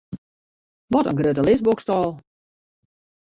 [0.93, 2.09] Wat in grutte lisboksstâl!